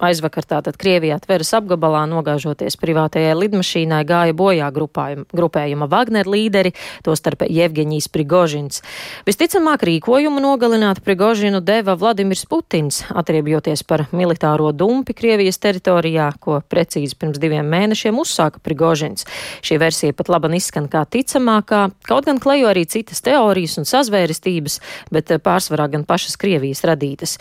Aizvakar 0.00 0.46
tātad 0.48 0.78
Krievijā 0.80 1.18
Tveras 1.20 1.50
apgabalā 1.58 2.06
nogāžoties 2.08 2.78
privātajai 2.80 3.34
lidmašīnai 3.36 3.98
gāja 4.08 4.32
bojā 4.32 4.70
grupējuma 4.72 5.88
Wagner 5.92 6.24
līderi, 6.24 6.72
tostarp 7.04 7.44
Jevgeņijs 7.44 8.08
Prigožins. 8.08 8.80
Visticamāk 9.28 9.84
rīkojumu 9.84 10.40
nogalināt 10.40 11.02
Prigožinu 11.04 11.60
deva 11.60 11.98
Vladimirs 12.00 12.46
Putins, 12.48 13.02
atriebjoties 13.12 13.84
par 13.84 14.06
militāro 14.16 14.70
dumpi 14.72 15.12
Krievijas 15.18 15.60
teritorijā, 15.60 16.30
ko 16.40 16.62
precīzi 16.64 17.18
pirms 17.20 17.36
diviem 17.42 17.68
mēnešiem 17.68 18.16
uzsāka 18.24 18.64
Prigožins. 18.64 19.28
Šī 19.60 19.76
versija 19.84 20.16
pat 20.16 20.32
laban 20.32 20.56
izskan 20.56 20.88
kā 20.88 21.04
ticamākā, 21.04 21.90
kaut 22.08 22.30
gan 22.30 22.40
klejo 22.40 22.72
arī 22.72 22.86
citas 22.88 23.20
teorijas 23.20 23.76
un 23.76 23.84
sazvērestības, 23.84 24.80
bet 25.12 25.36
pārsvarā 25.44 25.90
gan 25.92 26.08
pašas 26.08 26.40
Krievijas 26.40 26.86
radītas. 26.88 27.36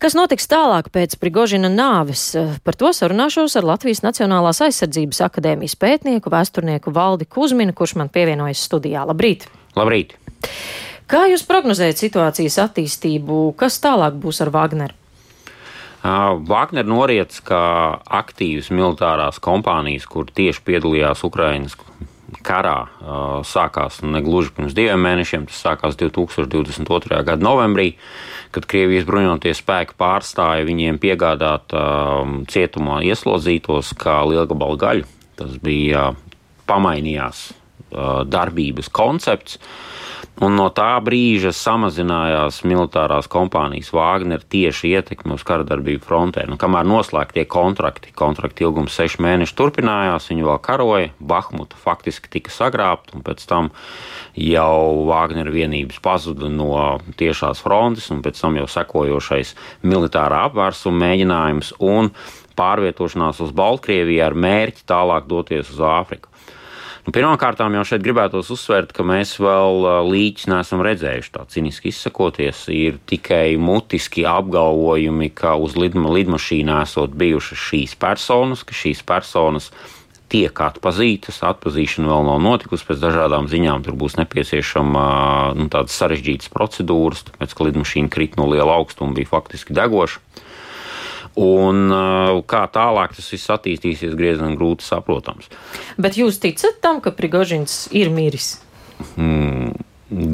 Kas 0.00 0.16
notiks 0.16 0.48
tālāk 0.48 0.88
pēc 0.94 1.20
Prigožina 1.20 1.68
nāves? 1.68 1.97
Par 2.64 2.76
to 2.78 2.92
sarunāšos 2.94 3.56
ar 3.58 3.66
Latvijas 3.66 4.04
Nacionālās 4.04 4.62
aizsardzības 4.66 5.22
akadēmijas 5.26 5.74
pētnieku, 5.80 6.32
vēsturnieku 6.32 6.92
Valdi 6.94 7.26
Kuzminu, 7.26 7.74
kurš 7.76 7.96
man 8.00 8.12
pievienojas 8.12 8.62
studijā. 8.68 9.06
Labrīt! 9.08 9.48
Labrīt! 9.78 10.14
Kā 11.08 11.24
jūs 11.30 11.46
prognozējat 11.48 12.02
situācijas 12.02 12.58
attīstību? 12.66 13.54
Kas 13.58 13.80
tālāk 13.80 14.18
būs 14.20 14.42
ar 14.44 14.52
Wagneru? 14.52 14.96
Uh, 15.98 16.36
Wagner 16.46 16.86
noriets 16.86 17.40
kā 17.42 17.58
aktīvas 18.20 18.68
militārās 18.70 19.40
kompānijas, 19.42 20.06
kur 20.06 20.28
tieši 20.30 20.62
piedalījās 20.68 21.24
Ukrainas 21.26 21.74
karā 22.44 22.76
sākās 23.48 24.02
negluži 24.04 24.52
pirms 24.56 24.74
diviem 24.76 25.00
mēnešiem, 25.00 25.46
tas 25.48 25.62
sākās 25.64 25.96
2022. 26.00 27.22
gada 27.24 27.40
novembrī, 27.40 27.94
kad 28.52 28.66
Krievijas 28.68 29.06
bruņoties 29.08 29.62
spēki 29.62 29.96
pārstāja 29.98 30.66
viņiem 30.68 31.00
piegādāt 31.00 31.72
cietumā 32.52 33.00
ieslodzītos 33.08 33.94
kā 34.00 34.20
lielgabalu 34.28 34.80
gaļu. 34.80 35.08
Tas 35.38 35.56
bija 35.62 36.10
pamainījās 36.68 37.46
darbības 38.28 38.90
koncepts. 38.92 39.56
Un 40.38 40.54
no 40.54 40.68
tā 40.70 40.92
brīža 41.02 41.50
samazinājās 41.50 42.60
militārās 42.68 43.26
kompānijas 43.30 43.88
Wagner 43.90 44.44
tieši 44.54 44.92
ietekme 44.94 45.34
uz 45.34 45.42
karadarbību 45.46 46.04
frontē. 46.06 46.44
Nu, 46.46 46.54
kamēr 46.60 46.86
noslēgtie 46.86 47.42
kontrakti, 47.50 48.12
kontrakta 48.14 48.62
ilgums 48.62 48.94
seši 48.94 49.18
mēneši 49.24 49.56
turpinājās, 49.58 50.28
viņi 50.30 50.46
vēl 50.46 50.60
karoja, 50.62 51.10
Bahmuta 51.18 51.80
faktiski 51.82 52.30
tika 52.36 52.54
sagrābta, 52.54 53.16
un 53.18 53.26
pēc 53.26 53.42
tam 53.50 53.72
jau 54.38 55.08
Wagner 55.10 55.50
vienības 55.50 55.98
pazuda 56.06 56.46
no 56.52 57.00
tiešās 57.18 57.64
frontes, 57.64 58.06
un 58.14 58.22
pēc 58.22 58.38
tam 58.38 58.60
jau 58.60 58.70
sekojošais 58.70 59.56
militārā 59.82 60.44
apvērsuma 60.52 61.02
mēģinājums 61.02 61.74
un 61.82 62.12
pārvietošanās 62.58 63.42
uz 63.42 63.50
Baltkrieviju 63.58 64.22
ar 64.30 64.38
mērķi 64.38 64.86
tālāk 64.86 65.26
doties 65.26 65.74
uz 65.74 65.82
Āfriku. 65.82 66.30
Nu, 67.08 67.12
Pirmkārt, 67.16 67.56
jau 67.56 67.82
šeit 67.88 68.02
gribētos 68.04 68.50
uzsvērt, 68.52 68.90
ka 68.92 69.00
mēs 69.00 69.30
vēl 69.40 69.86
līķis 70.12 70.50
neesam 70.52 70.82
redzējuši. 70.84 71.30
Tā 71.32 71.46
cīniski 71.48 71.88
izsakoties, 71.88 72.66
ir 72.68 72.98
tikai 73.08 73.54
mutiski 73.56 74.26
apgalvojumi, 74.28 75.30
ka 75.32 75.54
uz 75.56 75.72
lidma, 75.80 76.12
lidmašīnā 76.12 76.82
esot 76.84 77.14
bijušas 77.16 77.62
šīs 77.70 77.94
personas, 77.96 78.60
ka 78.60 78.76
šīs 78.76 79.00
personas 79.08 79.70
tiek 80.28 80.52
atpazītas. 80.52 81.40
Atpazīšana 81.48 82.12
vēl 82.12 82.28
nav 82.28 82.44
notikusi. 82.44 82.84
Pēc 82.90 83.00
dažādām 83.06 83.48
ziņām 83.48 83.88
tur 83.88 83.96
būs 83.96 84.18
nepieciešama 84.20 85.06
nu, 85.56 85.70
tādas 85.72 85.96
sarežģītas 85.96 86.52
procedūras, 86.52 87.24
tāpēc 87.30 87.56
ka 87.56 87.70
lidmašīna 87.70 88.12
krīt 88.12 88.36
no 88.36 88.50
liela 88.52 88.76
augstuma, 88.76 89.16
bija 89.16 89.32
faktiski 89.32 89.72
degoša. 89.80 90.20
Un 91.38 91.84
uh, 91.92 92.38
kā 92.50 92.64
tālāk 92.74 93.12
tas 93.14 93.28
viss 93.30 93.52
attīstīsies, 93.54 94.16
diezgan 94.18 94.56
grūti 94.58 94.86
saprotams. 94.86 95.46
Bet 96.00 96.18
jūs 96.18 96.40
ticat 96.42 96.80
tam, 96.82 96.98
ka 97.04 97.12
Prigožins 97.14 97.84
ir 97.94 98.10
miris? 98.10 98.56
Mm, 99.14 99.76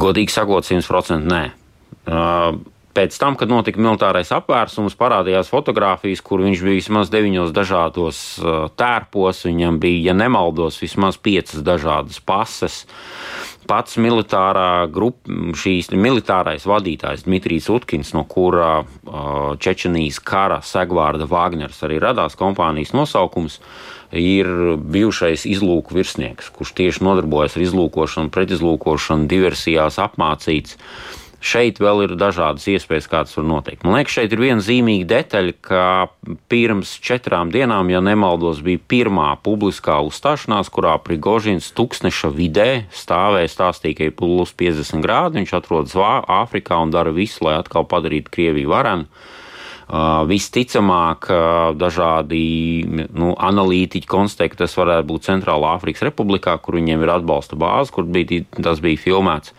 godīgi 0.01 0.33
sakot, 0.33 0.65
100% 0.65 1.29
nē. 1.29 1.43
Uh, 2.05 2.63
Pēc 2.95 3.17
tam, 3.19 3.35
kad 3.35 3.51
notika 3.51 3.81
militārais 3.83 4.29
apvērsums, 4.31 4.95
parādījās 4.95 5.49
fotogrāfijas, 5.51 6.21
kur 6.23 6.45
viņš 6.45 6.61
bija 6.63 6.79
vismaz 6.79 7.09
deviņos 7.11 7.51
dažādos 7.51 8.19
uh, 8.39 8.69
tērpos. 8.79 9.41
Viņam 9.49 9.81
bija, 9.83 10.13
ja 10.13 10.15
nemaldos, 10.15 10.79
vismaz 10.79 11.19
piecas 11.19 11.65
dažādas 11.67 12.21
pases. 12.23 12.85
Pats 13.69 13.97
militārā 14.01 14.85
grupa, 14.93 15.33
šīs 15.57 15.89
militārais 15.97 16.67
vadītājs 16.69 17.25
Dmitrijs 17.25 17.71
Utkins, 17.73 18.13
no 18.17 18.27
kura 18.29 18.85
Čečenijas 19.61 20.21
kara 20.21 20.61
segvārda 20.65 21.29
Wagners 21.31 21.81
arī 21.87 21.99
radās 22.03 22.37
kompānijas 22.37 22.93
nosaukums, 22.97 23.61
ir 24.15 24.47
bijušais 24.79 25.47
izlūku 25.49 25.97
virsnieks, 25.97 26.53
kurš 26.55 26.75
tieši 26.79 27.05
nodarbojas 27.07 27.57
ar 27.57 27.65
izlūkošanu, 27.65 28.31
pretizlūkošanu, 28.35 29.29
diversijās 29.33 29.99
apmācīts. 30.03 30.77
Uh, 30.77 31.24
šeit 31.45 31.79
vēl 31.83 32.05
ir 32.07 32.15
dažādas 32.19 32.65
iespējas, 32.73 33.09
kā 33.11 33.23
tas 33.27 33.37
var 33.37 33.47
notikt. 33.49 33.85
Man 33.85 33.99
liekas, 33.99 34.17
šeit 34.17 34.33
ir 34.33 34.41
viena 34.41 34.65
zīmīga 34.65 35.09
detaļa, 35.13 35.55
ka 35.65 35.85
pirms 36.53 36.97
četrām 37.05 37.53
dienām, 37.55 37.93
ja 37.93 38.01
nemaldos, 38.05 38.63
bija 38.65 38.81
pirmā 38.91 39.29
publiskā 39.45 40.01
uzstāšanās, 40.09 40.73
kurā 40.75 40.97
Prigožins 41.05 41.71
tūkstneša 41.77 42.33
vidē 42.35 42.69
stāvēja, 42.95 43.53
stāstīja, 43.53 43.99
ka 44.01 44.09
ir 44.09 44.17
plus 44.17 44.55
50 44.57 45.05
grādi, 45.05 45.43
viņš 45.43 45.57
atrodas 45.61 45.95
Āfrikā 45.95 46.81
un 46.81 46.93
dara 46.95 47.13
visu, 47.15 47.45
lai 47.47 47.59
atkal 47.61 47.87
padarītu 47.89 48.33
Krieviju 48.33 48.73
varenu. 48.73 49.09
Visticamāk, 50.29 51.29
dažādi 51.77 52.45
nu, 53.13 53.35
analītiķi 53.37 54.09
konstatē, 54.09 54.49
ka 54.49 54.63
tas 54.65 54.77
varētu 54.81 55.09
būt 55.11 55.27
Centrālā 55.29 55.75
Afrikas 55.77 56.07
Republikā, 56.09 56.57
kur 56.63 56.79
viņiem 56.79 57.05
ir 57.05 57.13
atbalsta 57.19 57.59
bāze, 57.61 57.93
kur 57.93 58.09
bija, 58.09 58.47
tas 58.57 58.81
bija 58.81 59.03
filmēts. 59.03 59.53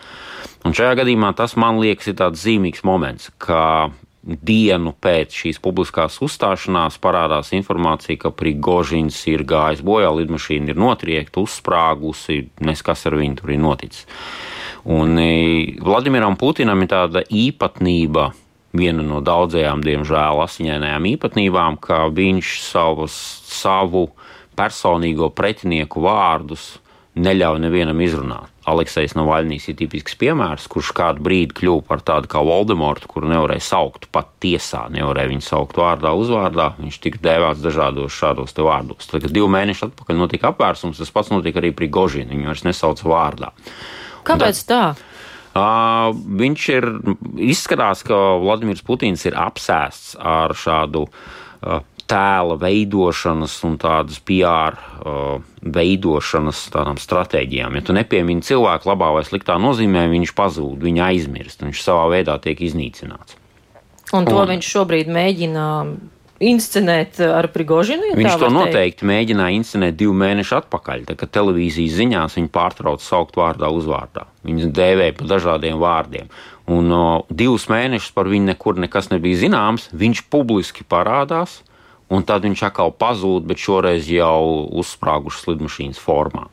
Un 0.65 0.73
šajā 0.73 0.95
gadījumā 0.97 1.29
tas 1.37 1.53
man 1.61 1.77
liekas 1.77 2.09
ir 2.09 2.17
tāds 2.17 2.41
zīmīgs 2.41 2.81
moments, 2.87 3.29
ka 3.37 3.93
dienu 4.25 4.95
pēc 4.97 5.35
šīs 5.43 5.59
publiskās 5.61 6.17
uzstāšanās 6.25 6.97
parādās 7.01 7.51
informācija, 7.53 8.17
ka 8.23 8.31
Prigožins 8.33 9.19
ir 9.29 9.45
gājis 9.45 9.83
bojā, 9.85 10.09
lidmašīna 10.17 10.73
ir 10.73 10.81
notriekta, 10.81 11.43
uzsprāgusi, 11.45 12.47
neskas 12.65 13.05
ar 13.05 13.19
viņu 13.19 13.43
tur 13.43 13.53
ir 13.53 13.61
noticis. 13.61 14.07
Un 14.89 15.17
Vladimiram 15.85 16.37
Putinam 16.37 16.81
ir 16.81 16.89
tāda 16.89 17.21
īpatnība, 17.29 18.31
viena 18.77 19.03
no 19.05 19.21
daudzajām, 19.25 19.83
diemžēl, 19.85 20.41
asiņainajām 20.45 21.09
īpatnībām, 21.15 21.79
ka 21.81 22.05
viņš 22.13 22.55
savus, 22.65 23.15
savu 23.49 24.09
personīgo 24.55 25.31
pretinieku 25.35 26.03
vārdus 26.05 26.75
neļauj 27.15 27.61
nevienam 27.63 28.01
izrunāt. 28.03 28.51
Aleksējs 28.65 29.13
Navaļnīs 29.15 29.67
ir 29.69 29.77
tipisks 29.77 30.17
piemērs, 30.19 30.65
kurš 30.71 30.89
kādu 30.97 31.23
brīdi 31.23 31.53
kļuva 31.59 31.83
par 31.85 32.01
tādu 32.03 32.29
kā 32.31 32.41
Voldemortu, 32.43 33.07
kuru 33.11 33.29
nevarēja 33.29 33.61
saukt 33.61 34.07
pat 34.15 34.31
tiesā, 34.43 34.87
nevarēja 34.91 35.31
viņu 35.31 35.45
saukt 35.45 35.77
vārdā, 35.79 36.11
uzvārdā. 36.17 36.71
Viņš 36.81 36.97
tika 37.03 37.21
dēvēts 37.27 37.61
dažādos 37.63 38.17
šādos 38.17 38.57
vārdos. 38.57 39.05
Tad, 39.05 39.21
kad 39.21 39.35
divi 39.35 39.51
mēneši 39.53 39.85
atpakaļ 39.91 40.19
notika 40.23 40.51
apvērsums, 40.51 40.99
tas 40.99 41.13
pats 41.13 41.31
notika 41.31 41.61
arī 41.61 41.71
pri 41.77 41.91
Gožinu. 41.93 42.33
Viņu 42.33 42.51
vairs 42.51 42.65
nesauca 42.65 43.11
vārdā. 43.11 43.53
Kāpēc 44.25 44.63
tā? 44.65 44.83
Viņš 45.55 46.63
ir 46.73 46.89
izskatās, 47.39 48.03
ka 48.03 48.15
Vladimirs 48.43 48.83
Putins 48.83 49.23
ir 49.27 49.37
apsēsts 49.39 50.17
ar 50.19 50.51
šādu 50.57 51.05
tēla 52.05 52.57
veidošanas 52.61 53.55
un 53.65 53.77
tādas 53.81 54.19
PR 54.25 54.75
uh, 54.77 55.39
veidošanas 55.61 56.67
tādām 56.73 56.99
stratēģijām. 57.01 57.79
Ja 57.79 57.85
tu 57.85 57.95
nepiemini 57.97 58.45
cilvēku 58.45 58.91
labā 58.91 59.11
vai 59.15 59.23
sliktā 59.25 59.57
nozīmē, 59.61 60.05
viņš 60.11 60.35
pazūd, 60.37 60.85
viņa 60.85 61.09
aizmirst, 61.09 61.65
viņš 61.65 61.81
savā 61.81 62.05
veidā 62.13 62.37
tiek 62.43 62.61
iznīcināts. 62.67 63.39
Un 64.13 64.27
to 64.29 64.37
un, 64.37 64.51
viņš 64.51 64.69
šobrīd 64.75 65.09
mēģina 65.09 65.65
inscenēt 66.43 67.19
ar 67.23 67.47
Prigožinu. 67.53 68.09
Ja 68.11 68.17
viņš 68.19 68.39
to 68.41 68.49
noteikti 68.51 69.01
teikt. 69.01 69.05
mēģināja 69.07 69.59
inscenēt 69.59 69.97
divu 69.99 70.15
mēnešu 70.19 70.57
atpakaļ, 70.59 71.05
kad 71.15 71.31
televīzijas 71.31 71.95
ziņās 71.99 72.39
viņa 72.39 72.51
pārtrauca 72.55 73.05
saukt 73.05 73.39
vārdā 73.39 73.69
uzvārdā. 73.71 74.25
Viņas 74.47 74.73
dēvēja 74.75 75.15
pa 75.19 75.29
dažādiem 75.35 75.79
vārdiem. 75.81 76.31
Un 76.71 76.91
o, 76.91 77.05
divus 77.29 77.67
mēnešus 77.69 78.15
par 78.15 78.29
viņu 78.31 78.49
nekur 78.51 78.79
nekas 78.81 79.11
nebija 79.13 79.43
zināms. 79.45 79.87
Viņš 79.93 80.25
publiski 80.33 80.85
parādās, 80.87 81.61
un 82.09 82.25
tad 82.25 82.45
viņš 82.47 82.65
atkal 82.67 82.91
pazūd, 82.91 83.45
bet 83.47 83.61
šoreiz 83.61 84.09
jau 84.09 84.65
uzsprāgušas 84.81 85.47
lidmašīnas 85.53 86.01
formā. 86.01 86.49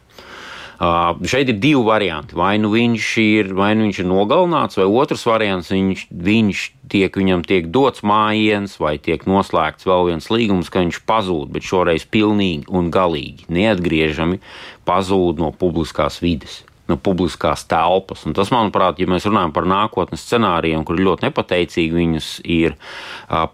Šeit 0.82 1.46
ir 1.46 1.58
divi 1.62 1.82
varianti. 1.86 2.34
Vai 2.34 2.56
nu 2.58 2.72
viņš 2.72 3.10
ir, 3.22 3.52
vai 3.54 3.70
nu 3.78 3.86
viņš 3.86 4.00
ir 4.02 4.08
nogalināts, 4.10 4.78
vai 4.80 4.88
otrs 4.90 5.22
variants 5.28 5.70
viņš, 5.70 6.08
viņš 6.10 6.62
tiek, 6.90 7.18
viņam 7.20 7.44
tiek 7.46 7.68
dots 7.70 8.02
mājiens, 8.02 8.74
vai 8.82 8.96
tiek 8.98 9.22
noslēgts 9.30 9.86
vēl 9.86 10.10
viens 10.10 10.26
līgums, 10.32 10.72
ka 10.72 10.82
viņš 10.82 11.04
pazūd, 11.06 11.52
bet 11.54 11.68
šoreiz 11.68 12.08
pilnīgi 12.10 12.66
un 12.66 12.90
galīgi 12.90 13.46
neatgriežami 13.54 14.42
pazūd 14.88 15.38
no 15.38 15.54
publiskās 15.54 16.18
vides. 16.24 16.64
no 16.90 16.96
publiskās 16.98 17.62
telpas. 17.70 18.26
Un 18.26 18.34
tas, 18.34 18.50
manuprāt, 18.50 18.98
ja 18.98 19.06
mēs 19.06 19.24
runājam 19.24 19.52
par 19.54 19.64
nākotnes 19.70 20.26
scenārijiem, 20.26 20.82
kur 20.84 20.98
ļoti 20.98 21.28
nepateicīgi 21.28 21.94
viņus 21.94 22.28
ir 22.42 22.74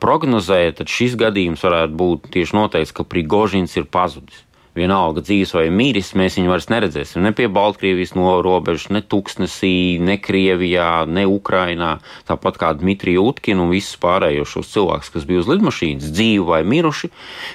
prognozēt, 0.00 0.80
tad 0.80 0.88
šis 0.88 1.14
gadījums 1.20 1.62
varētu 1.62 1.92
būt 1.92 2.30
tieši 2.34 2.56
noteikts, 2.56 2.96
ka 2.96 3.04
Prigožins 3.04 3.76
ir 3.76 3.84
pazudis 3.84 4.47
vienalga 4.78 5.22
dzīves 5.24 5.54
vai 5.56 5.66
miris, 5.74 6.14
mēs 6.18 6.38
viņu 6.38 6.52
vairs 6.52 6.68
neredzēsim 6.72 7.24
ne 7.24 7.32
pie 7.36 7.48
Baltkrievijas 7.52 8.14
no 8.16 8.38
robežas, 8.44 8.88
ne 8.94 9.02
Tuksnesī, 9.02 9.98
ne 10.00 10.18
Krievijā, 10.22 11.06
ne 11.08 11.26
Ukrainā. 11.28 11.96
Tāpat 12.28 12.58
kā 12.60 12.72
Dmitrija 12.78 13.22
Utkina 13.22 13.64
un 13.64 13.72
visus 13.72 13.98
pārējos 14.00 14.54
šos 14.54 14.72
cilvēkus, 14.74 15.12
kas 15.14 15.26
bija 15.28 15.42
uz 15.42 15.50
lidmašīnas, 15.50 16.12
dzīvi 16.14 16.44
vai 16.46 16.62
miruši, 16.68 17.10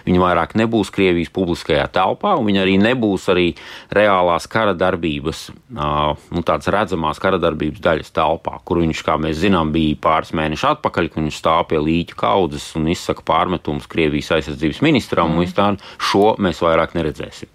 viņi 0.07 0.23
vairāk 0.23 0.57
nebūs 0.59 0.91
Krievijas 0.93 1.31
publiskajā 1.33 1.87
telpā, 1.93 2.35
un 2.39 2.49
viņi 2.49 2.63
arī 2.63 2.77
nebūs 2.81 3.29
arī 3.33 3.47
reālās 3.93 4.47
kara 4.51 4.75
darbības, 4.77 5.45
nu, 5.73 6.43
tādas 6.45 6.69
redzamās 6.73 7.21
kara 7.23 7.39
darbības 7.41 7.83
daļas 7.83 8.13
telpā, 8.15 8.59
kur 8.67 8.83
viņš, 8.83 9.03
kā 9.05 9.17
mēs 9.21 9.39
zinām, 9.43 9.73
bija 9.75 9.99
pāris 10.03 10.33
mēnešus 10.35 10.75
atpakaļ, 10.75 11.11
kad 11.13 11.23
viņš 11.23 11.39
stāv 11.39 11.65
pie 11.71 11.81
līķa 11.83 12.19
kaudzes 12.19 12.69
un 12.79 12.89
izsaka 12.91 13.25
pārmetumus 13.27 13.89
Krievijas 13.91 14.33
aizsardzības 14.37 14.81
ministram, 14.85 15.33
mm. 15.33 15.39
un 15.39 15.53
tādu 15.53 15.91
šo 16.01 16.33
mēs 16.41 16.61
vairāk 16.63 16.95
neredzam 16.97 17.12
redzēsim. 17.13 17.51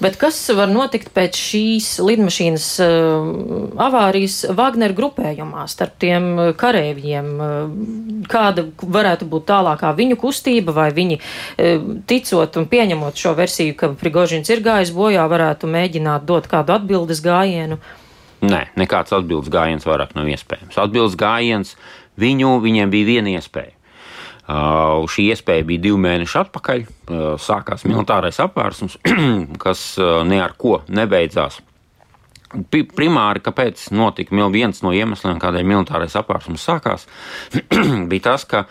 Bet 0.00 0.16
kas 0.20 0.38
var 0.56 0.70
notikt 0.72 1.10
pēc 1.16 1.36
šīs 1.36 1.88
lidmašīnas 2.04 2.68
uh, 2.84 3.32
avārijas 3.80 4.42
Wagner 4.56 4.94
grupējumā 4.96 5.66
starp 5.68 5.98
tiem 6.00 6.30
karēviem? 6.60 7.32
Uh, 7.40 8.10
kāda 8.30 8.66
varētu 8.80 9.28
būt 9.30 9.46
tālākā 9.48 9.90
viņu 9.96 10.18
kustība, 10.20 10.74
vai 10.76 10.90
viņi 10.94 11.18
ticot 12.10 12.58
un 12.60 12.68
pieņemot 12.70 13.18
šo 13.18 13.34
versiju, 13.38 13.74
ka 13.78 13.92
Prigožins 14.00 14.50
ir 14.52 14.62
gājis 14.64 14.92
bojā, 14.96 15.24
varētu 15.30 15.70
mēģināt 15.70 16.26
dot 16.28 16.48
kādu 16.50 16.76
atbildes 16.76 17.22
gājienu? 17.24 17.80
Nē, 18.40 18.62
nekāds 18.80 19.12
atbildes 19.12 19.52
gājiens 19.52 19.84
vairāk 19.88 20.14
nav 20.16 20.30
iespējams. 20.32 20.78
Atbildes 20.80 21.18
gājiens 21.20 21.74
viņu, 22.20 22.56
viņiem 22.64 22.92
bija 22.92 23.10
viena 23.14 23.36
iespēja 23.36 23.79
šī 25.10 25.30
iespēja 25.30 25.66
bija 25.68 25.84
divi 25.86 25.98
mēneši 26.02 26.38
atpakaļ. 26.44 26.84
Uh, 26.84 27.24
sākās 27.40 27.84
militārais 27.88 28.40
apvērsums, 28.42 28.98
kas 29.64 29.82
uh, 30.00 30.20
ne 30.26 30.40
ar 30.42 30.56
ko 30.58 30.80
nebeidzās. 30.88 31.60
Primāri, 32.70 33.38
kāpēc 33.46 33.92
notika 33.94 34.34
viens 34.50 34.80
no 34.82 34.90
iemesliem, 34.90 35.38
kādēļ 35.38 35.68
militārais 35.70 36.16
apvērsums 36.18 36.64
sākās, 36.66 37.06
bija 38.10 38.26
tas, 38.32 38.44
ka 38.44 38.64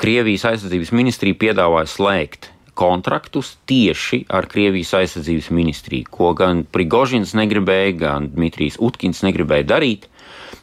Krievijas 0.00 0.48
aizsardzības 0.50 0.90
ministrija 0.96 1.38
piedāvāja 1.38 1.92
slēgt 1.92 2.50
kontraktus 2.80 3.58
tieši 3.68 4.24
ar 4.32 4.48
Krievijas 4.50 4.94
aizsardzības 4.98 5.50
ministriju, 5.54 6.08
ko 6.10 6.32
gan 6.38 6.64
Prigožins 6.64 7.34
negribēja, 7.36 7.96
gan 8.00 8.30
Dmitrijs 8.32 8.80
Utkins 8.80 9.22
negribēja 9.26 9.68
darīt. 9.74 10.08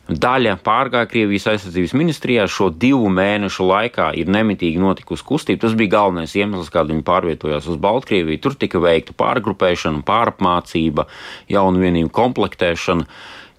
Daļa 0.07 0.53
pārgāja 0.63 1.07
Krievijas 1.11 1.49
aizsardzības 1.51 1.93
ministrijā. 1.99 2.45
Šo 2.47 2.69
divu 2.71 3.09
mēnešu 3.11 3.65
laikā 3.67 4.13
ir 4.15 4.29
nemitīgi 4.31 4.79
notikusi 4.79 5.25
kustība. 5.27 5.65
Tas 5.65 5.75
bija 5.75 5.97
galvenais 5.97 6.35
iemesls, 6.39 6.71
kādēļ 6.71 6.95
viņi 6.95 7.07
pārvietojās 7.09 7.67
uz 7.67 7.79
Baltkrieviju. 7.83 8.39
Tur 8.43 8.55
tika 8.55 8.79
veikta 8.79 9.15
pārgrupēšana, 9.19 10.05
pārapmācība, 10.07 11.09
jaunu 11.51 11.83
vienību 11.83 12.13
komplektēšana. 12.15 13.07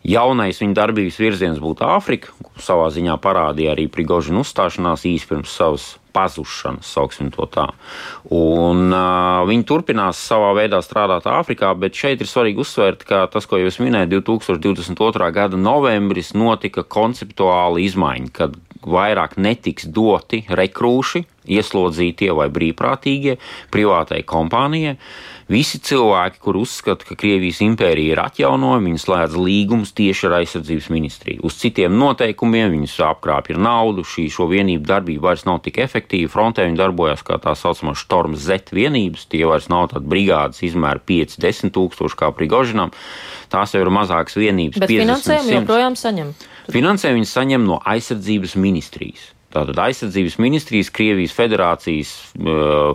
Jaunais 0.08 0.56
viņa 0.62 0.76
darbības 0.78 1.18
virziens 1.20 1.58
būtu 1.60 1.84
Āfrika, 1.84 2.32
ko 2.40 2.62
savā 2.64 2.88
ziņā 2.94 3.18
parādīja 3.20 3.74
arī 3.74 3.88
Prigožina 3.92 4.40
uzstāšanās 4.40 5.04
īsi 5.08 5.28
pirms 5.28 5.52
savas 5.52 5.88
pazušanas, 6.16 6.88
sauksim 6.88 7.28
to 7.34 7.46
tā. 7.52 7.66
Un, 8.34 8.88
uh, 8.88 9.44
viņi 9.48 9.66
turpinās 9.68 10.20
savā 10.30 10.54
veidā 10.56 10.80
strādāt 10.82 11.28
Āfrikā, 11.30 11.74
bet 11.78 11.98
šeit 11.98 12.24
ir 12.24 12.30
svarīgi 12.30 12.64
uzsvērt, 12.64 13.04
ka 13.08 13.26
tas, 13.32 13.46
ko 13.46 13.60
jūs 13.60 13.80
minējāt, 13.84 14.16
2022. 14.16 15.28
gada 15.36 15.60
novembris 15.60 16.32
notika 16.34 16.86
konceptuāla 16.88 17.84
izmaiņa, 17.84 18.32
kad 18.40 18.56
vairāk 18.86 19.38
netiks 19.40 19.88
doti 19.88 20.44
rekrūši, 20.48 21.24
ieslodzītie 21.48 22.30
vai 22.36 22.48
brīvprātīgie 22.52 23.38
privātai 23.72 24.22
kompānijai. 24.28 24.98
Visi 25.48 25.78
cilvēki, 25.80 26.42
kur 26.44 26.58
uzskata, 26.60 27.06
ka 27.08 27.14
Krievijas 27.16 27.62
impērija 27.64 28.12
ir 28.12 28.20
atjaunojama, 28.20 28.84
viņi 28.90 29.00
slēdz 29.00 29.36
līgumus 29.40 29.94
tieši 29.96 30.26
ar 30.28 30.34
aizsardzības 30.42 30.88
ministriju. 30.92 31.40
Uz 31.48 31.56
citiem 31.56 31.94
noteikumiem 31.96 32.74
viņus 32.74 32.98
apkrāpja 33.06 33.56
ar 33.56 33.62
naudu, 33.64 34.04
šī 34.04 34.26
šo 34.34 34.44
vienību 34.50 34.84
darbība 34.90 35.30
vairs 35.30 35.46
nav 35.48 35.62
tik 35.64 35.80
efektīva. 35.80 36.28
Frontē 36.34 36.68
viņi 36.68 36.76
darbojas 36.82 37.24
kā 37.24 37.40
tā 37.40 37.56
saucamā 37.56 37.96
Storm 37.96 38.36
Z 38.36 38.74
vienības, 38.76 39.24
tie 39.32 39.46
vairs 39.48 39.70
nav 39.72 39.88
tādas 39.94 40.12
brigādes 40.12 40.60
izmēra 40.68 41.00
5-10 41.00 41.72
tūkstoši 41.72 42.20
kā 42.20 42.28
Prigožinam. 42.36 42.92
Tās 43.48 43.72
jau 43.72 43.80
ir 43.80 43.88
mazākas 43.88 44.36
vienības. 44.36 44.84
Bet 44.84 44.92
finansējumu 44.92 45.62
joprojām 45.62 45.96
saņem. 45.96 46.36
Finansējumu 46.72 47.22
viņi 47.22 47.30
saņem 47.30 47.66
no 47.68 47.78
aizsardzības 47.88 48.56
ministrijas. 48.60 49.30
Tātad 49.48 49.78
aizsardzības 49.80 50.36
ministrijas, 50.44 50.90
Krievijas 50.92 51.32
federācijas 51.32 52.10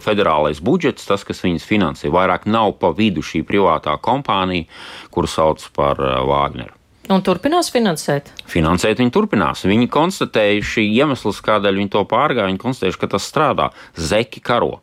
federālais 0.06 0.62
budžets, 0.62 1.08
tas, 1.10 1.26
kas 1.26 1.42
viņas 1.42 1.66
finansē, 1.66 2.12
vairāk 2.14 2.46
nav 2.46 2.76
pa 2.78 2.94
vidu 2.94 3.26
šī 3.26 3.42
privātā 3.48 3.98
kompānija, 3.98 4.70
kuru 5.10 5.32
sauc 5.32 5.66
par 5.74 5.98
Wagneru. 6.30 6.78
Un 7.12 7.20
turpinās 7.20 7.68
finansēt? 7.74 8.30
Finansēt 8.48 9.02
viņi 9.02 9.12
turpinās. 9.12 9.66
Viņi 9.68 9.90
konstatējuši 9.92 10.86
iemeslus, 11.02 11.42
kādēļ 11.44 11.82
viņi 11.82 11.92
to 11.98 12.04
pārgāja. 12.08 12.48
Viņi 12.48 12.62
konstatējuši, 12.62 13.00
ka 13.02 13.10
tas 13.12 13.26
strādā. 13.28 13.66
Zeki 14.00 14.40
karo. 14.46 14.78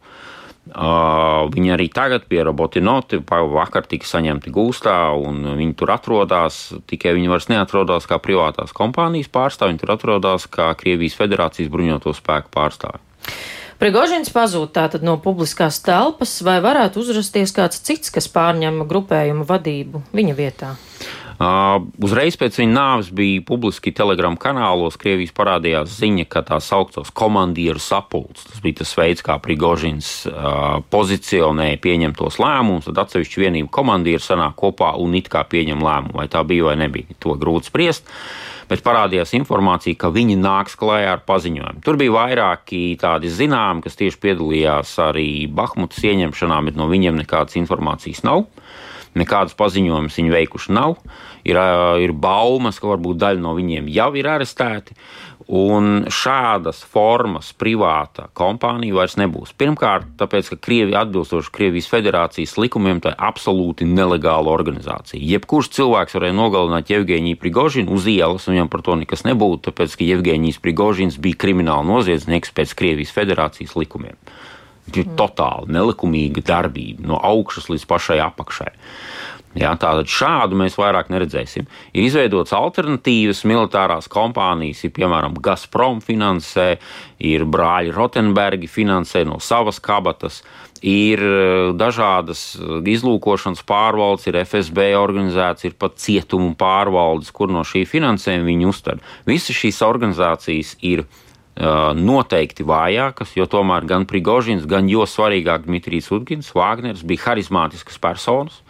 Viņi 0.71 1.73
arī 1.75 1.89
tagad 1.91 2.27
pie 2.31 2.43
robotinoti 2.47 3.19
vakar 3.27 3.87
tika 3.91 4.07
saņemti 4.07 4.53
gūstā, 4.55 4.97
un 5.17 5.57
viņi 5.59 5.75
tur 5.75 5.91
atrodas. 5.97 6.61
Tikai 6.91 7.15
viņi 7.17 7.33
vairs 7.33 7.49
neatrodas 7.51 8.07
kā 8.07 8.21
privātās 8.23 8.75
kompānijas 8.77 9.33
pārstāvji, 9.33 9.75
viņi 9.75 9.83
tur 9.83 9.95
atrodas 9.97 10.47
kā 10.47 10.71
Krievijas 10.79 11.17
federācijas 11.19 11.73
bruņoto 11.73 12.15
spēku 12.15 12.53
pārstāvji. 12.55 13.03
Prigožins 13.81 14.29
pazūd 14.29 14.75
tātad 14.77 15.03
no 15.03 15.17
publiskās 15.25 15.81
telpas, 15.81 16.37
vai 16.45 16.59
varētu 16.61 17.01
uzrasties 17.01 17.55
kāds 17.57 17.81
cits, 17.81 18.13
kas 18.13 18.29
pārņem 18.29 18.85
grupējumu 18.85 19.49
vadību 19.49 20.05
viņa 20.13 20.37
vietā? 20.37 20.75
Uh, 20.77 21.30
uzreiz 21.41 22.37
pēc 22.37 22.59
viņa 22.61 22.75
nāves 22.75 23.09
bija 23.17 23.41
publiski 23.49 23.95
telegramu 23.97 24.37
kanālos, 24.41 24.99
Krievijas 25.01 25.33
parādījās 25.37 25.95
ziņa, 25.97 26.27
ka 26.29 26.43
tā 26.45 26.59
sauktos 26.61 27.09
komandieru 27.17 27.81
sapulcs. 27.81 28.45
Tas 28.51 28.61
bija 28.61 28.83
tas 28.83 28.93
veids, 28.99 29.25
kā 29.25 29.39
Prigožins 29.41 30.11
uh, 30.29 30.83
pozicionēja 30.93 31.81
pieņemtos 31.81 32.37
lēmumus, 32.43 32.91
tad 32.91 33.01
atsevišķi 33.07 33.45
vienību 33.47 33.73
komandieri 33.73 34.21
sanāk 34.21 34.59
kopā 34.61 34.93
un 35.01 35.17
it 35.17 35.31
kā 35.33 35.47
pieņem 35.49 35.81
lēmumu, 35.81 36.19
vai 36.21 36.29
tā 36.29 36.45
bija 36.45 36.69
vai 36.69 36.77
nebija. 36.83 37.17
To 37.25 37.39
grūti 37.41 37.73
spriest. 37.73 38.13
Bet 38.71 38.85
parādījās 38.87 39.33
informācija, 39.35 39.97
ka 39.99 40.13
viņi 40.15 40.37
nāks 40.39 40.77
klajā 40.79 41.17
ar 41.17 41.25
paziņojumu. 41.27 41.81
Tur 41.83 41.97
bija 41.99 42.15
vairāki 42.15 42.95
tādi 43.01 43.33
zināmi, 43.33 43.83
kas 43.83 43.99
tieši 43.99 44.21
piedalījās 44.23 44.93
arī 45.09 45.49
Bahmutas 45.51 46.05
ieņemšanā, 46.07 46.61
bet 46.69 46.79
no 46.79 46.87
viņiem 46.93 47.19
nekādas 47.25 47.59
informācijas 47.59 48.23
nav. 48.29 48.45
Nekādas 49.19 49.57
paziņojumus 49.59 50.17
viņi 50.21 50.33
veikuši 50.37 50.75
nav. 50.77 50.95
Ir, 51.43 51.59
ir 52.05 52.13
baumas, 52.15 52.79
ka 52.79 52.93
varbūt 52.93 53.19
daļa 53.19 53.43
no 53.43 53.57
viņiem 53.57 53.89
jau 53.91 54.11
ir 54.19 54.29
arestēti. 54.31 54.95
Un 55.51 56.05
šādas 56.15 56.85
formas 56.87 57.49
privāta 57.59 58.29
kompānija 58.39 58.95
vairs 58.95 59.17
nebūs. 59.19 59.51
Pirmkārt, 59.59 60.13
tāpēc, 60.21 60.53
ka 60.53 60.59
Krievija 60.63 61.01
atbilstoši 61.03 61.51
Krievijas 61.57 61.89
federācijas 61.91 62.55
likumiem 62.61 63.01
tā 63.03 63.17
ir 63.17 63.25
absolūti 63.31 63.89
nelegāla 63.89 64.53
organizācija. 64.53 65.19
Jebkurš 65.33 65.73
cilvēks 65.81 66.15
varēja 66.15 66.37
nogalināt 66.39 66.93
Jevģīniju 66.95 67.41
Prigožinu 67.43 67.99
uz 67.99 68.07
ielas, 68.13 68.47
un 68.47 68.55
viņam 68.55 68.71
par 68.71 68.87
to 68.87 68.95
nekas 69.01 69.27
nebūtu, 69.27 69.65
tāpēc, 69.73 69.99
ka 69.99 70.07
Jevģīnijas 70.13 70.63
Prigožins 70.63 71.19
bija 71.19 71.41
krimināla 71.43 71.83
noziedznieks 71.89 72.55
pēc 72.55 72.77
Krievijas 72.79 73.17
federācijas 73.17 73.75
likumiem. 73.81 74.21
Tā 74.91 75.03
ir 75.03 75.11
totāli 75.19 75.75
nelikumīga 75.77 76.43
darbība 76.47 77.05
no 77.07 77.19
augšas 77.23 77.69
līdz 77.71 77.85
pašai 77.91 78.19
apakšai. 78.25 78.73
Ja, 79.59 79.73
tātad 79.75 80.07
šādu 80.07 80.55
mēs 80.55 80.77
vairāk 80.79 81.09
neredzēsim. 81.11 81.67
Ir 81.91 82.05
izveidotas 82.07 82.55
alternatīvas 82.55 83.43
militārās 83.51 84.07
kompānijas, 84.11 84.85
ir 84.87 84.93
piemēram 84.95 85.35
Gazprom 85.43 85.99
finansē, 86.05 86.77
ir 87.19 87.43
brāļi 87.51 87.91
Rotenbergi 87.97 88.71
finansē 88.71 89.25
no 89.27 89.41
savas 89.43 89.81
kabatas, 89.83 90.45
ir 90.87 91.23
eh, 91.27 91.73
dažādas 91.75 92.45
eh, 92.55 92.77
izlūkošanas 92.95 93.65
pārvaldes, 93.67 94.29
ir 94.31 94.39
FSB 94.45 94.93
organizēts, 95.01 95.67
ir 95.67 95.75
pat 95.75 95.99
cietumu 95.99 96.55
pārvaldes, 96.59 97.35
kur 97.35 97.51
no 97.51 97.67
šī 97.67 97.83
finansējuma 97.91 98.47
viņi 98.53 98.71
uztver. 98.71 99.03
Visas 99.27 99.59
šīs 99.59 99.83
organizācijas 99.83 100.77
ir 100.87 101.03
uh, 101.03 101.27
noteikti 101.61 102.65
vājākas, 102.65 103.35
jo 103.37 103.47
tomēr 103.51 103.85
gan 103.89 104.07
Prigožins, 104.09 104.65
gan 104.69 104.89
jo 104.89 105.05
svarīgāk 105.09 105.67
Dmitrijs 105.67 106.11
Udgins, 106.15 106.55
Vāgners 106.57 107.05
bija 107.07 107.31
harizmātiskas 107.31 108.01
personas. 108.01 108.63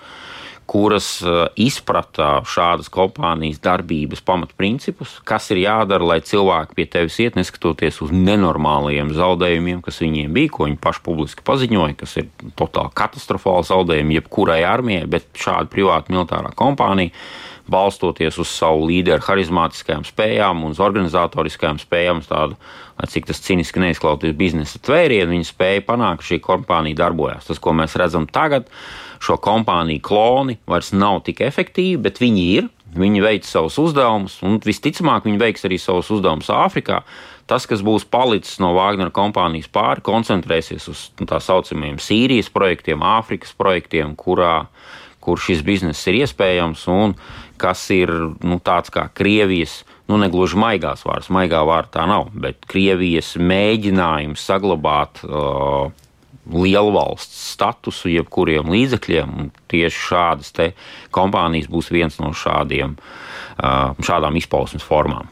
Kuras 0.70 1.16
izprata 1.58 2.44
šādas 2.46 2.86
kompānijas 2.94 3.58
darbības 3.58 4.20
pamatprincipus, 4.22 5.16
kas 5.26 5.48
ir 5.50 5.64
jādara, 5.64 6.06
lai 6.12 6.20
cilvēki 6.22 6.76
pie 6.78 6.86
tevis 6.86 7.16
iet, 7.18 7.34
neskatoties 7.34 7.98
uz 8.06 8.12
nenormāliem 8.14 9.10
zaudējumiem, 9.16 9.80
kas 9.82 9.98
viņiem 9.98 10.30
bija, 10.36 10.52
ko 10.54 10.68
viņi 10.68 10.78
paši 10.78 11.02
publiski 11.08 11.42
paziņoja, 11.42 11.96
kas 11.98 12.14
ir 12.22 12.30
totāli 12.54 12.94
katastrofāli 13.02 13.66
zaudējumi 13.66 14.20
jebkurai 14.20 14.60
armijai, 14.62 15.10
bet 15.10 15.26
šāda 15.34 15.66
privāta 15.74 16.14
militārā 16.14 16.54
kompānija 16.54 17.18
balstoties 17.70 18.38
uz 18.42 18.50
savu 18.52 18.88
līderu 18.88 19.22
harizmātiskajām 19.24 20.04
spējām 20.08 20.64
un 20.66 20.74
organizatoriskajām 20.74 21.80
spējām, 21.82 22.22
tādu, 22.26 22.58
cik 23.10 23.30
tas 23.30 23.40
cīniski 23.44 23.82
neizklausās 23.82 24.36
biznesa 24.36 24.80
tvērienu, 24.84 25.32
viņi 25.36 25.48
spēja 25.48 25.86
panākt, 25.86 26.22
ka 26.22 26.30
šī 26.32 26.40
kompānija 26.44 27.04
darbojas. 27.04 27.48
Tas, 27.48 27.62
ko 27.62 27.74
mēs 27.76 27.96
redzam 28.00 28.26
tagad, 28.30 28.68
šo 29.22 29.38
kompāniju 29.40 30.02
kloni 30.04 30.58
vairs 30.68 30.92
nav 30.96 31.22
tik 31.26 31.44
efektīvi, 31.46 32.00
bet 32.08 32.22
viņi 32.22 32.46
ir. 32.58 32.70
Viņi 32.90 33.20
veic 33.22 33.44
savus 33.46 33.76
uzdevumus, 33.78 34.40
un 34.42 34.56
visticamāk, 34.64 35.22
viņi 35.22 35.38
veiks 35.38 35.62
arī 35.68 35.76
savus 35.78 36.08
uzdevumus 36.10 36.48
Āfrikā. 36.50 37.04
Tas, 37.46 37.62
kas 37.66 37.84
būs 37.86 38.02
palicis 38.06 38.58
no 38.62 38.72
Wagner 38.74 39.12
kompānijas 39.14 39.70
pāri, 39.70 40.02
koncentrēsies 40.06 40.88
uz 40.90 41.04
nu, 41.20 41.26
tā 41.30 41.38
saucamajiem 41.42 42.00
Sīrijas 42.02 42.50
projektiem, 42.50 43.02
Āfrikas 43.06 43.54
projektiem, 43.58 44.16
kurā, 44.18 44.64
kur 45.22 45.38
šis 45.38 45.62
bizness 45.66 46.06
ir 46.10 46.20
iespējams 46.24 46.84
un 46.90 47.14
kas 47.60 47.84
ir 47.94 48.12
nu, 48.40 48.58
tāds 48.64 48.92
kā 48.92 49.08
Krievijas. 49.14 49.82
Nu, 50.10 50.18
negluži 50.18 50.58
maigās 50.58 51.04
vārds, 51.06 51.30
maigā 51.30 51.60
vārdā 51.66 52.00
tā 52.00 52.06
nav, 52.10 52.32
bet 52.34 52.64
Krievijas 52.70 53.36
mēģinājums 53.38 54.42
saglabāt 54.42 55.20
uh, 55.22 55.92
lielvalsts 56.50 57.52
statusu 57.54 58.10
jebkuriem 58.10 58.70
līdzekļiem. 58.72 59.50
Tieši 59.70 60.04
šādas 60.08 60.54
kompānijas 61.14 61.70
būs 61.70 61.92
viens 61.94 62.18
no 62.22 62.32
šādiem, 62.34 62.96
šādām 64.06 64.38
izpausmes 64.40 64.86
formām. 64.86 65.28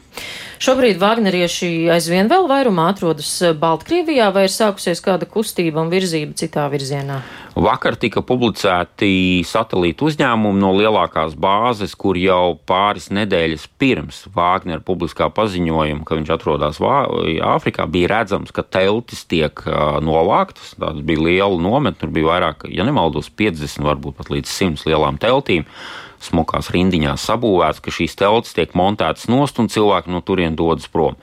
Šobrīd 0.59 0.97
Vāgnerieši 0.99 1.87
aizvien 1.93 2.27
vēl 2.27 2.43
vairumā 2.49 2.89
atrodas 2.91 3.29
Baltkrievijā, 3.55 4.25
vai 4.35 4.43
ir 4.49 4.51
sākusies 4.51 4.99
kāda 4.99 5.23
kustība 5.23 5.79
un 5.79 5.87
virzība 5.87 6.35
citā 6.35 6.65
virzienā? 6.67 7.21
Vakar 7.55 7.95
tika 7.99 8.19
publicēti 8.27 9.39
satelītu 9.47 10.09
uzņēmumi 10.09 10.59
no 10.59 10.73
lielākās 10.75 11.37
bāzes, 11.39 11.95
kur 11.95 12.19
jau 12.19 12.57
pāris 12.67 13.07
nedēļas 13.15 13.69
pirms 13.79 14.25
Vāgnera 14.35 14.83
publiskā 14.83 15.29
paziņojuma, 15.31 16.03
ka 16.03 16.19
viņš 16.19 16.33
atrodas 16.35 16.83
Āfrikā, 16.83 17.87
bija 17.87 18.11
redzams, 18.17 18.51
ka 18.51 18.67
teltis 18.67 19.23
tiek 19.31 19.63
novāktas. 20.03 20.75
Tāda 20.75 20.99
bija 21.07 21.23
liela 21.23 21.63
nometne, 21.63 22.01
tur 22.03 22.11
bija 22.11 22.33
vairāk, 22.33 22.67
ja 22.67 22.83
nemaldos, 22.83 23.31
50, 23.31 23.79
varbūt 23.87 24.19
pat 24.19 24.35
līdz 24.35 24.51
100 24.59 24.91
lielām 24.91 25.23
teltīm 25.23 25.63
smukās 26.25 26.71
rindiņās 26.75 27.27
sabūvēts, 27.29 27.83
ka 27.83 27.93
šīs 27.93 28.17
teltis 28.19 28.55
tiek 28.57 28.75
montētas 28.77 29.29
nost 29.31 29.59
un 29.61 29.69
cilvēki 29.71 30.11
no 30.13 30.21
turienes 30.25 30.57
dodas 30.59 30.89
prom. 30.91 31.17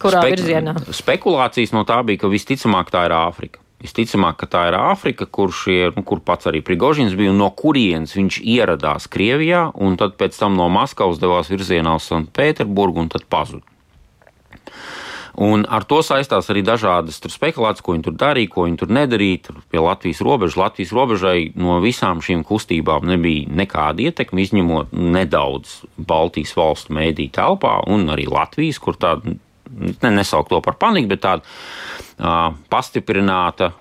Kurā 0.00 0.22
Spek 0.22 0.36
virzienā? 0.36 0.76
Spekulācijas 0.94 1.74
no 1.74 1.84
tā 1.88 1.98
bija, 2.06 2.22
ka 2.22 2.32
visticamāk 2.32 2.90
tā 2.94 3.06
ir 3.08 3.14
Āfrika. 3.16 3.60
Visticamāk, 3.82 4.36
ka 4.38 4.46
tā 4.46 4.62
ir 4.70 4.76
Āfrika, 4.78 5.26
kur, 5.26 5.50
šie, 5.50 5.90
nu, 5.96 6.04
kur 6.06 6.22
pats 6.22 6.46
arī 6.46 6.60
Prigožins 6.62 7.16
bija, 7.18 7.32
un 7.34 7.40
no 7.42 7.48
kurienes 7.50 8.14
viņš 8.14 8.38
ieradās 8.54 9.08
Krievijā, 9.10 9.64
un 9.74 9.98
tad 9.98 10.14
pēc 10.20 10.38
tam 10.38 10.54
no 10.58 10.68
Maskavas 10.70 11.18
devās 11.22 11.50
virzienā 11.50 11.96
uz 11.98 12.06
Sanktpēterburgu 12.06 13.02
un 13.02 13.10
tad 13.10 13.26
pazuda. 13.30 13.66
Un 15.40 15.64
ar 15.64 15.86
to 15.88 16.02
saistās 16.04 16.50
arī 16.52 16.60
dažādas 16.66 17.16
spekulācijas, 17.32 17.84
ko 17.84 17.94
viņi 17.94 18.04
tur 18.04 18.16
darīja, 18.20 18.50
ko 18.52 18.66
viņi 18.66 18.80
tur 18.82 18.92
nedarīja. 18.92 19.40
Tur 19.48 19.60
pie 19.72 19.80
Latvijas 19.80 20.20
robežas, 20.24 20.58
Latvijas 20.60 20.92
robežai 20.92 21.36
no 21.56 21.78
visām 21.84 22.20
šīm 22.24 22.44
kustībām 22.44 23.08
nebija 23.08 23.48
nekāda 23.48 24.04
ietekme, 24.08 24.44
izņemot 24.44 24.92
nedaudz 24.92 25.80
Baltijas 25.96 26.52
valstu 26.58 26.96
mēdīju 26.98 27.32
telpā 27.38 27.78
un 27.88 28.10
arī 28.12 28.28
Latvijas, 28.28 28.80
kur 28.82 29.00
tāda, 29.00 29.36
ne, 29.72 30.12
nesaukt 30.12 30.52
to 30.52 30.60
par 30.60 30.76
paniku, 30.76 31.14
bet 31.14 31.24
tāda 31.24 31.46
uh, 31.48 32.52
pastiprināta 32.68 33.72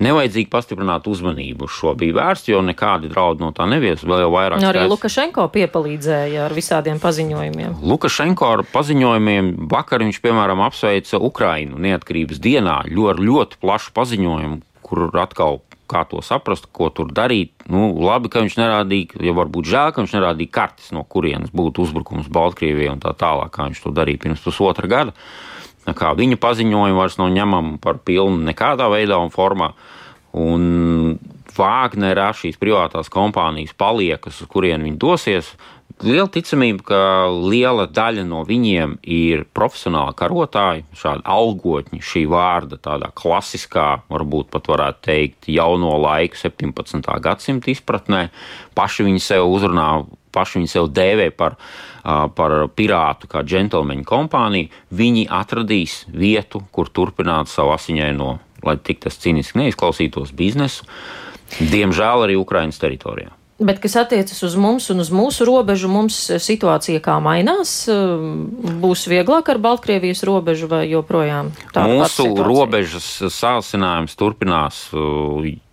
Nevajadzīgi 0.00 0.48
pastiprināt 0.48 1.04
uzmanību 1.10 1.66
uz 1.66 1.74
šo 1.76 1.92
bija 1.98 2.16
vērsts, 2.16 2.48
jo 2.48 2.62
nekādi 2.64 3.10
draudi 3.12 3.44
no 3.44 3.50
tā 3.56 3.66
nevies. 3.68 4.00
Vēl 4.00 4.22
jau 4.24 4.30
vairāk. 4.32 4.62
Nu, 4.62 4.70
arī 4.70 4.80
skaits. 4.80 4.92
Lukašenko 4.94 5.46
piepalīdzēja 5.52 6.46
ar 6.46 6.54
visādiem 6.56 7.00
paziņojumiem. 7.02 7.80
Lukašenko 7.84 8.48
ar 8.48 8.64
paziņojumiem 8.72 9.52
vakar 9.70 10.04
viņš, 10.06 10.22
piemēram, 10.24 10.64
apsveica 10.64 11.20
Ukrainu 11.20 11.80
neatkarības 11.84 12.40
dienā 12.40 12.78
ļoti, 12.88 13.26
ļoti 13.28 13.60
plašu 13.60 13.92
paziņojumu, 13.98 14.62
kur 14.88 15.20
atkal 15.20 15.60
kā 15.90 16.04
to 16.08 16.22
saprast, 16.24 16.68
ko 16.72 16.88
tur 16.94 17.10
darīt. 17.14 17.52
Nu, 17.70 17.90
labi, 17.98 18.30
ka 18.30 18.44
viņš 18.44 18.56
nerādīja, 18.60 19.20
ja 19.26 19.34
varbūt 19.36 19.68
žēl, 19.70 19.92
ka 19.92 20.04
viņš 20.04 20.16
nerādīja 20.16 20.54
kartes, 20.54 20.90
no 20.94 21.02
kurienes 21.04 21.52
būtu 21.54 21.84
uzbrukums 21.84 22.30
Baltkrievijai 22.32 22.94
un 22.94 23.02
tā 23.02 23.12
tālāk, 23.18 23.52
kā 23.54 23.68
viņš 23.68 23.82
to 23.84 23.94
darīja 23.94 24.22
pirms 24.24 24.44
pusotra 24.44 24.90
gada. 24.90 25.16
Kā 25.84 26.12
viņa 26.16 26.36
paziņojumi 26.40 26.98
vairs 26.98 27.16
nav 27.18 27.32
ņemami 27.34 27.78
par 27.82 28.02
pilnu 28.04 28.44
nekādā 28.46 28.90
veidā 28.92 29.18
un 29.18 29.32
formā. 29.32 29.72
Un 30.36 31.18
Vāgnerā 31.56 32.30
šīs 32.36 32.58
privātās 32.60 33.10
kompānijas 33.12 33.74
paliekas, 33.78 34.40
uz 34.42 34.48
kurien 34.50 34.84
viņi 34.86 34.98
dosies. 35.00 35.50
Liela 36.00 36.30
ticamība, 36.32 36.84
ka 36.86 37.00
liela 37.28 37.84
daļa 37.90 38.22
no 38.24 38.40
viņiem 38.48 38.94
ir 39.04 39.42
profesionāli 39.52 40.14
karotāji, 40.16 40.86
šādi 40.96 41.26
algotņi, 41.28 42.00
šī 42.00 42.22
vārda 42.30 42.78
tādā 42.80 43.10
klasiskā, 43.12 43.88
varbūt 44.08 44.48
pat 44.54 44.70
varētu 44.72 45.04
teikt, 45.10 45.50
jauno 45.52 45.98
laiku, 46.00 46.40
17. 46.40 47.04
gadsimta 47.20 47.72
izpratnē. 47.74 48.22
Paši 48.78 49.10
viņi 49.10 49.20
sev 49.26 49.50
uzrunā 49.50 49.90
paši 50.34 50.60
viņi 50.60 50.70
sev 50.72 50.90
dēvē 50.94 51.30
par, 51.36 51.56
par 52.36 52.56
pirātu, 52.76 53.30
kā 53.30 53.42
džentlmeņu 53.46 54.06
kompāniju, 54.08 54.70
viņi 54.90 55.26
atradīs 55.40 56.04
vietu, 56.10 56.62
kur 56.74 56.90
turpināt 56.92 57.52
savu 57.52 57.74
asiņaino, 57.76 58.30
lai 58.66 58.78
tik 58.84 59.04
tas 59.06 59.18
cīniski 59.20 59.62
neizklausītos, 59.64 60.34
biznesu. 60.36 60.88
Diemžēl 61.60 62.28
arī 62.28 62.38
Ukraiņas 62.38 62.82
teritorijā. 62.82 63.34
Bet, 63.60 63.76
kas 63.76 63.92
attiecas 64.00 64.38
uz 64.46 64.54
mums 64.56 64.86
un 64.88 65.02
uz 65.02 65.10
mūsu 65.12 65.44
robežu, 65.44 65.88
mums 65.92 66.16
situācija 66.40 67.02
kā 67.04 67.18
mainās? 67.20 67.74
Būs 68.80 69.02
vieglāk 69.10 69.50
ar 69.52 69.60
Baltkrievijas 69.60 70.24
robežu 70.24 70.70
vai 70.70 70.86
joprojām? 70.88 71.50
Mūsu 71.76 72.30
robežas 72.40 73.10
sāsinājums 73.36 74.16
turpinās, 74.16 74.86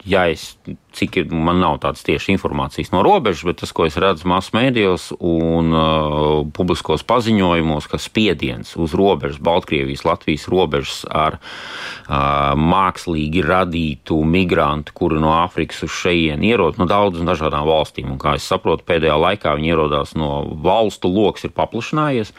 ja 0.07 0.27
es 0.31 0.53
cik 0.97 1.19
ir, 1.21 1.27
man 1.33 1.59
nav 1.61 1.77
tādas 1.83 2.01
tieši 2.05 2.33
informācijas 2.33 2.89
no 2.93 3.03
robežas, 3.05 3.43
bet 3.47 3.59
tas, 3.61 3.73
ko 3.75 3.85
es 3.87 3.97
redzu 4.01 4.27
masu 4.29 4.55
mēdījos 4.57 5.11
un 5.17 5.75
uh, 5.75 6.45
publiskos 6.57 7.05
paziņojumos, 7.07 7.89
ka 7.91 7.99
spiediens 8.01 8.73
uz 8.79 8.95
robežas, 8.97 9.41
Baltkrievijas, 9.43 10.05
Latvijas 10.07 10.47
robežas 10.49 11.03
ar 11.05 11.37
uh, 11.37 12.55
mākslīgi 12.57 13.43
radītu 13.45 14.17
migrantu, 14.25 14.95
kuri 14.97 15.21
no 15.21 15.35
Āfrikas 15.37 15.83
uz 15.85 15.93
šejienu 15.93 16.49
ierodas 16.49 16.81
no 16.81 16.89
daudzām 16.89 17.29
dažādām 17.29 17.67
valstīm. 17.69 18.09
Un, 18.15 18.21
kā 18.21 18.37
es 18.39 18.47
saprotu, 18.49 18.87
pēdējā 18.87 19.19
laikā 19.21 19.53
viņi 19.59 19.73
ierodās 19.73 20.15
no 20.17 20.31
valstu 20.65 21.11
lokus, 21.11 21.45
ir 21.45 21.53
paplašinājies. 21.57 22.33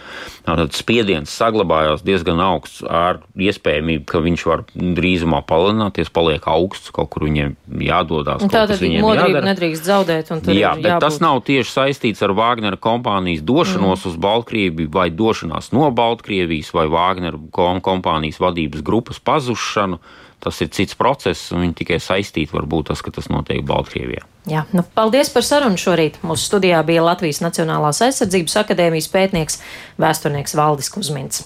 Tad 0.48 0.74
spiediens 0.76 1.30
saglabājās 1.30 2.02
diezgan 2.06 2.42
augsts 2.42 2.82
ar 2.82 3.22
iespējamību, 3.38 4.08
ka 4.08 4.24
viņš 4.24 4.46
var 4.48 4.66
drīzumā 4.74 5.44
palielināties, 5.46 6.10
paliek 6.14 6.50
augsts, 6.50 6.90
kaut 6.94 7.12
kur 7.14 7.28
viņiem 7.28 7.57
jādodas 7.68 8.44
Tātad 8.48 8.80
modrību 9.02 9.42
nedrīkst 9.44 9.88
zaudēt. 9.88 10.30
Jā, 10.48 10.72
bet 10.78 10.88
jābūt... 10.88 11.04
tas 11.04 11.18
nav 11.22 11.42
tieši 11.48 11.74
saistīts 11.74 12.24
ar 12.24 12.32
Vāgnera 12.36 12.78
kompānijas 12.80 13.44
došanos 13.46 14.04
mm. 14.04 14.12
uz 14.12 14.16
Baltkrieviju 14.24 14.92
vai 14.94 15.08
došanās 15.12 15.72
no 15.76 15.90
Baltkrievijas 15.94 16.72
vai 16.76 16.88
Vāgnera 16.92 17.40
kompānijas 17.84 18.40
vadības 18.42 18.84
grupas 18.86 19.20
pazušanu. 19.20 20.00
Tas 20.38 20.60
ir 20.62 20.68
cits 20.70 20.94
process, 20.94 21.48
un 21.50 21.64
viņi 21.64 21.74
tikai 21.80 21.96
saistīti 21.98 22.54
var 22.54 22.68
būt 22.70 22.92
tas, 22.92 23.00
ka 23.02 23.10
tas 23.10 23.26
notiek 23.26 23.64
Baltkrievijā. 23.66 24.22
Jā, 24.48 24.62
nu, 24.72 24.84
paldies 24.96 25.28
par 25.34 25.44
sarunu 25.44 25.76
šorīt. 25.76 26.20
Mūsu 26.24 26.46
studijā 26.46 26.78
bija 26.86 27.02
Latvijas 27.04 27.42
Nacionālās 27.44 27.98
aizsardzības 28.06 28.54
akadēmijas 28.62 29.10
pētnieks, 29.12 29.58
vēsturnieks 30.00 30.54
Valdis 30.56 30.88
Kusmins. 30.94 31.36